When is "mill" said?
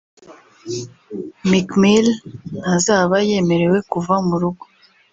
1.81-2.07